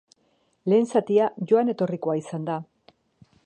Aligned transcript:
Lehen 0.73 0.87
zatia 0.95 1.27
joan 1.51 1.71
etorrikoa 1.75 2.19
izan 2.23 2.49
da. 2.51 2.57